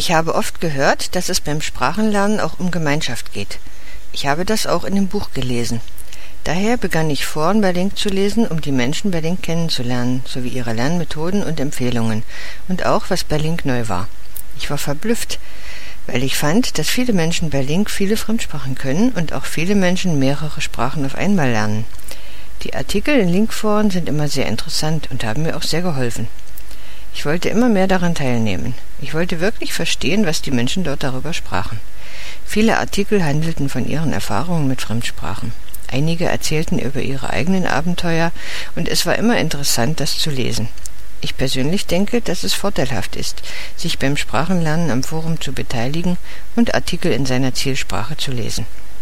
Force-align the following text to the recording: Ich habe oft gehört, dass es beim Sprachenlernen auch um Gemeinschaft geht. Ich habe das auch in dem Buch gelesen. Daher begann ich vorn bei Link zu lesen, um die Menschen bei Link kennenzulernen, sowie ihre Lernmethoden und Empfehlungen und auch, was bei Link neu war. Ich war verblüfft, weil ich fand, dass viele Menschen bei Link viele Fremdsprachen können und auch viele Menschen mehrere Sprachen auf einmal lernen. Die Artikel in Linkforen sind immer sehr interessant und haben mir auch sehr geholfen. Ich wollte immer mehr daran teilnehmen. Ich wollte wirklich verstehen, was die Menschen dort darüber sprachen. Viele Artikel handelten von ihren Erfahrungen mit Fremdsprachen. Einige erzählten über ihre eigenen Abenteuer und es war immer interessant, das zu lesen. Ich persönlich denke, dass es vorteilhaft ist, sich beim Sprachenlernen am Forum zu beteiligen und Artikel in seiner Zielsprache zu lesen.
Ich 0.00 0.12
habe 0.12 0.34
oft 0.34 0.62
gehört, 0.62 1.14
dass 1.14 1.28
es 1.28 1.42
beim 1.42 1.60
Sprachenlernen 1.60 2.40
auch 2.40 2.58
um 2.58 2.70
Gemeinschaft 2.70 3.34
geht. 3.34 3.58
Ich 4.14 4.26
habe 4.26 4.46
das 4.46 4.66
auch 4.66 4.84
in 4.84 4.94
dem 4.94 5.08
Buch 5.08 5.32
gelesen. 5.34 5.82
Daher 6.44 6.78
begann 6.78 7.10
ich 7.10 7.26
vorn 7.26 7.60
bei 7.60 7.72
Link 7.72 7.98
zu 7.98 8.08
lesen, 8.08 8.46
um 8.46 8.62
die 8.62 8.72
Menschen 8.72 9.10
bei 9.10 9.20
Link 9.20 9.42
kennenzulernen, 9.42 10.24
sowie 10.26 10.48
ihre 10.48 10.72
Lernmethoden 10.72 11.42
und 11.42 11.60
Empfehlungen 11.60 12.22
und 12.66 12.86
auch, 12.86 13.10
was 13.10 13.24
bei 13.24 13.36
Link 13.36 13.66
neu 13.66 13.88
war. 13.88 14.08
Ich 14.56 14.70
war 14.70 14.78
verblüfft, 14.78 15.38
weil 16.06 16.24
ich 16.24 16.34
fand, 16.34 16.78
dass 16.78 16.88
viele 16.88 17.12
Menschen 17.12 17.50
bei 17.50 17.60
Link 17.60 17.90
viele 17.90 18.16
Fremdsprachen 18.16 18.76
können 18.76 19.10
und 19.10 19.34
auch 19.34 19.44
viele 19.44 19.74
Menschen 19.74 20.18
mehrere 20.18 20.62
Sprachen 20.62 21.04
auf 21.04 21.14
einmal 21.14 21.50
lernen. 21.50 21.84
Die 22.62 22.72
Artikel 22.72 23.18
in 23.18 23.28
Linkforen 23.28 23.90
sind 23.90 24.08
immer 24.08 24.28
sehr 24.28 24.46
interessant 24.46 25.08
und 25.10 25.24
haben 25.24 25.42
mir 25.42 25.58
auch 25.58 25.62
sehr 25.62 25.82
geholfen. 25.82 26.26
Ich 27.14 27.26
wollte 27.26 27.48
immer 27.48 27.68
mehr 27.68 27.86
daran 27.86 28.14
teilnehmen. 28.14 28.74
Ich 29.00 29.14
wollte 29.14 29.40
wirklich 29.40 29.72
verstehen, 29.72 30.26
was 30.26 30.42
die 30.42 30.50
Menschen 30.50 30.84
dort 30.84 31.02
darüber 31.02 31.32
sprachen. 31.32 31.80
Viele 32.46 32.78
Artikel 32.78 33.24
handelten 33.24 33.68
von 33.68 33.86
ihren 33.86 34.12
Erfahrungen 34.12 34.68
mit 34.68 34.80
Fremdsprachen. 34.80 35.52
Einige 35.88 36.26
erzählten 36.26 36.78
über 36.78 37.00
ihre 37.00 37.30
eigenen 37.30 37.66
Abenteuer 37.66 38.32
und 38.76 38.88
es 38.88 39.06
war 39.06 39.16
immer 39.16 39.38
interessant, 39.38 40.00
das 40.00 40.18
zu 40.18 40.30
lesen. 40.30 40.68
Ich 41.20 41.36
persönlich 41.36 41.86
denke, 41.86 42.20
dass 42.22 42.44
es 42.44 42.54
vorteilhaft 42.54 43.16
ist, 43.16 43.42
sich 43.76 43.98
beim 43.98 44.16
Sprachenlernen 44.16 44.90
am 44.90 45.02
Forum 45.02 45.40
zu 45.40 45.52
beteiligen 45.52 46.16
und 46.56 46.74
Artikel 46.74 47.12
in 47.12 47.26
seiner 47.26 47.52
Zielsprache 47.52 48.16
zu 48.16 48.30
lesen. 48.30 48.66